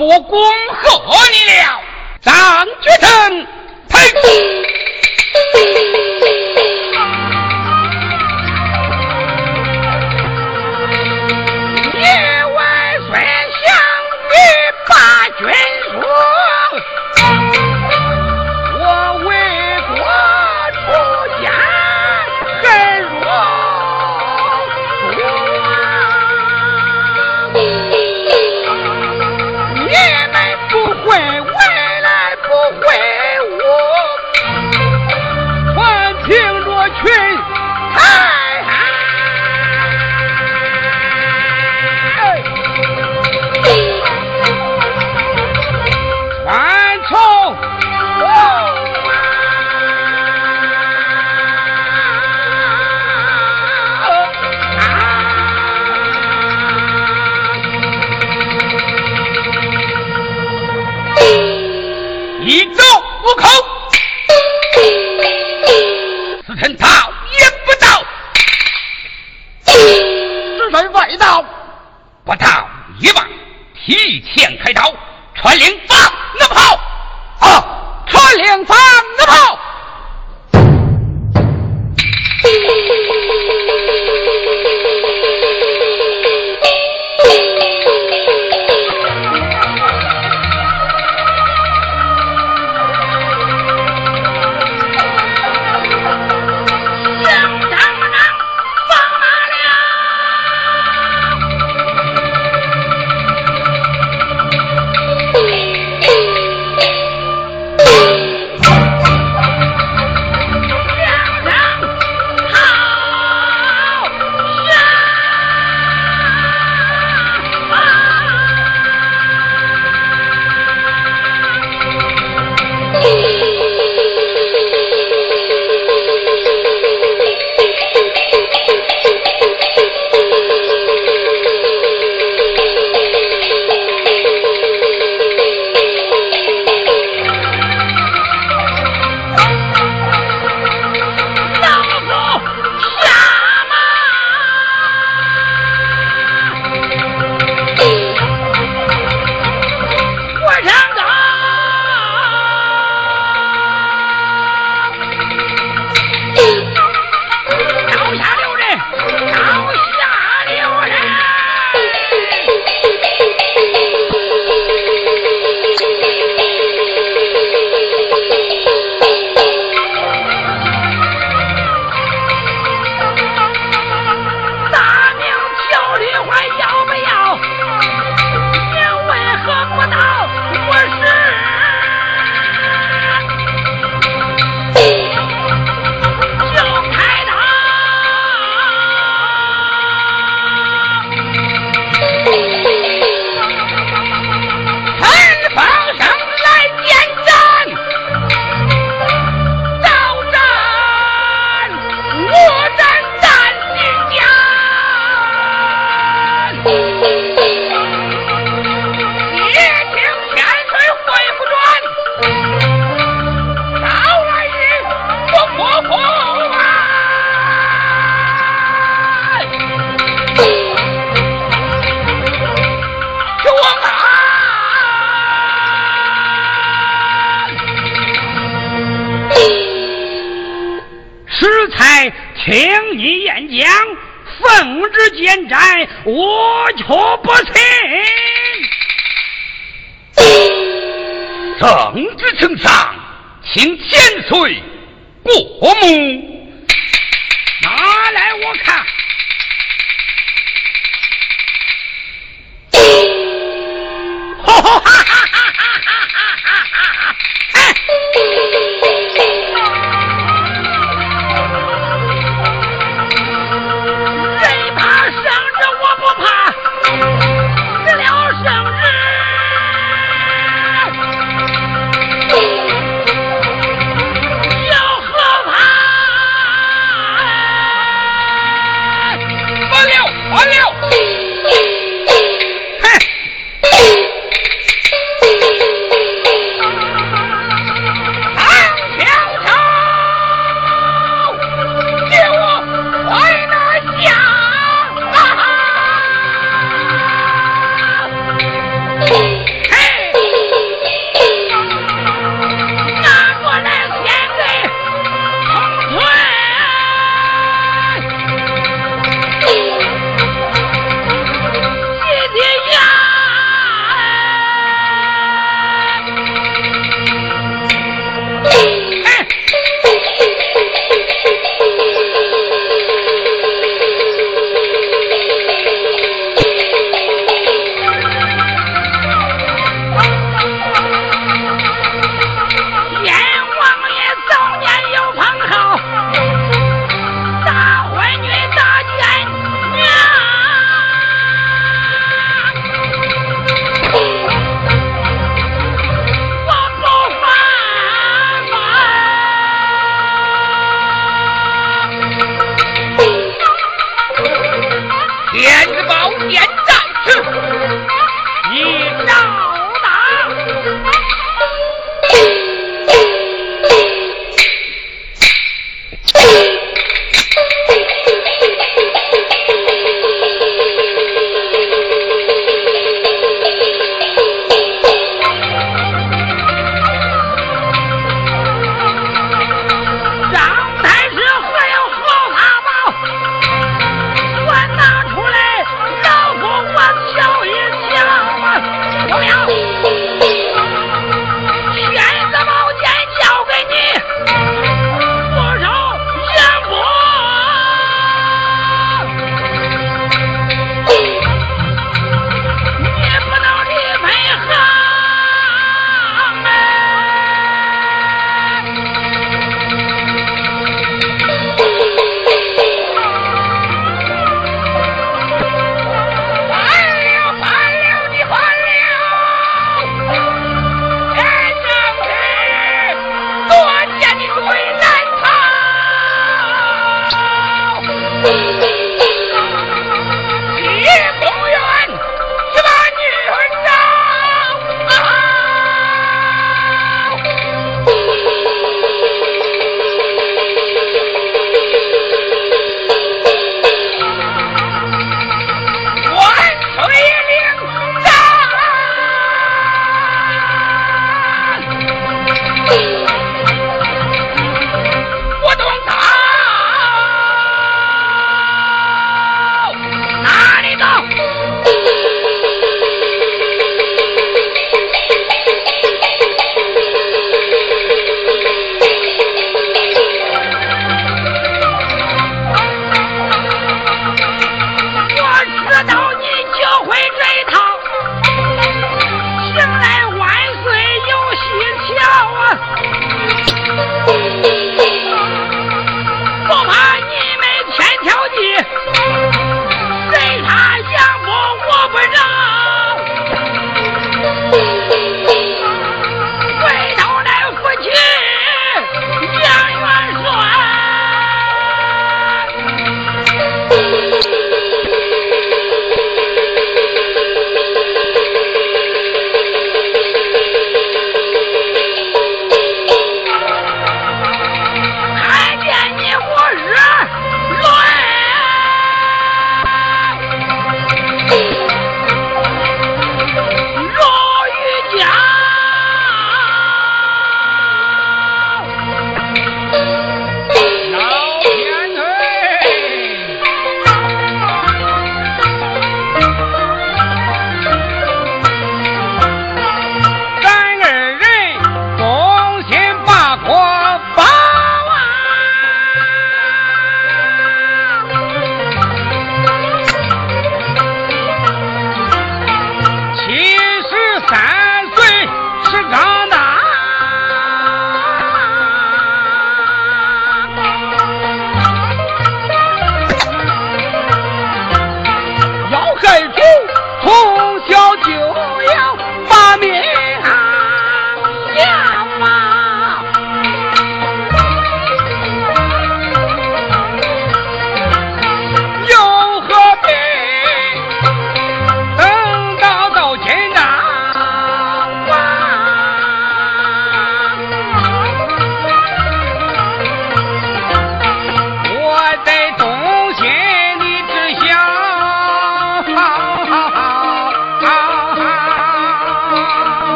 [0.00, 0.40] 我恭
[0.82, 1.78] 贺你了，
[2.22, 3.46] 张居正，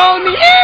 [0.00, 0.59] On.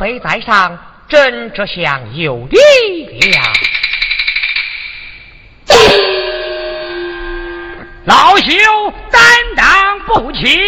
[0.00, 3.40] 位在上，朕这厢有礼了。
[8.04, 9.22] 老朽担
[9.56, 10.58] 当不起，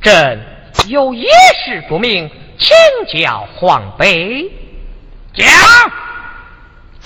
[0.00, 0.40] 朕
[0.86, 1.26] 有一
[1.64, 4.50] 事不明，请教皇辈。
[5.34, 5.46] 讲，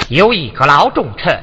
[0.09, 1.43] 有一个老重臣，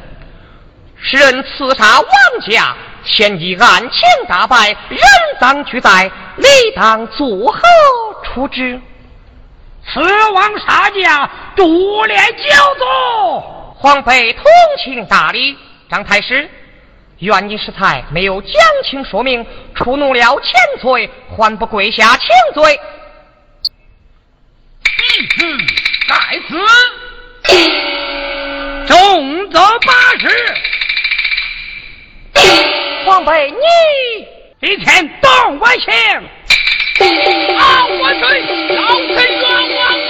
[1.01, 2.09] 使人刺杀王
[2.47, 4.99] 家，现已案情大白，人
[5.41, 7.61] 赃俱在，理当作何
[8.23, 8.79] 处置？
[9.91, 9.99] 此
[10.31, 13.75] 王杀家，独列焦作。
[13.75, 14.43] 皇妃同
[14.83, 15.57] 情大理，
[15.89, 16.49] 张太师。
[17.19, 18.51] 愿你适才没有讲
[18.83, 22.79] 清说明，触怒了千罪，还不跪下请罪？
[25.41, 25.57] 嗯，
[26.07, 26.15] 在
[26.47, 26.55] 此，
[28.87, 30.29] 重则八十。
[33.05, 33.51] 皇妃，
[34.61, 35.91] 你一天动我情，
[37.01, 38.43] 啊，我罪，
[38.75, 39.43] 老臣冤
[39.75, 40.08] 枉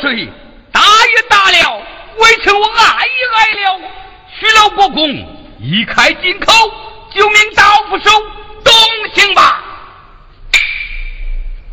[0.00, 0.28] 万岁！
[0.72, 1.82] 大也大了，
[2.18, 3.80] 微臣我爱也爱了。
[4.38, 5.06] 许老国公，
[5.58, 6.52] 一开金口，
[7.14, 8.10] 就命刀斧手
[8.64, 8.72] 动
[9.14, 9.62] 刑吧。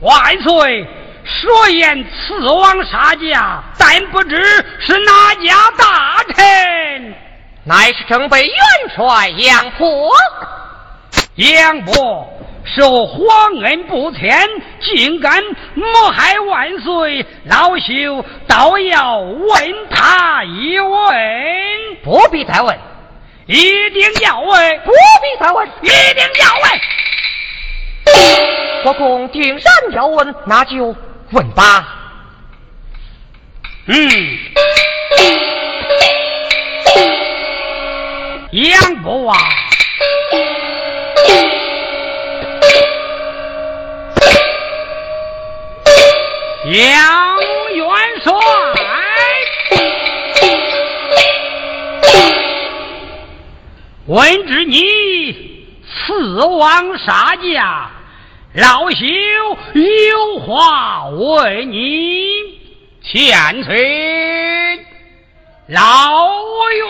[0.01, 0.85] 万岁，
[1.25, 4.35] 所言刺王杀驾，但不知
[4.79, 7.15] 是哪家大臣？
[7.63, 8.55] 乃是正北元
[8.95, 10.11] 帅杨波。
[11.35, 12.36] 杨波。
[12.75, 14.47] 受皇恩不浅，
[14.81, 15.41] 竟敢
[15.73, 17.25] 谋害万岁！
[17.45, 21.15] 老朽倒要问他一问，
[22.03, 22.77] 不必再问，
[23.45, 26.79] 一定要问，不必再问，一定要问。
[28.83, 30.95] 国公定然要问，那就
[31.31, 31.87] 问吧。
[33.87, 34.37] 嗯，
[38.51, 39.37] 杨国啊。
[46.69, 47.39] 杨
[47.75, 47.85] 元
[48.21, 48.33] 帅，
[54.07, 57.89] 闻知你刺王杀驾，
[58.55, 59.57] 老朽
[60.09, 62.27] 有话问你。
[63.01, 64.85] 千岁，
[65.67, 65.79] 老
[66.73, 66.87] 元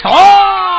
[0.00, 0.71] 帅。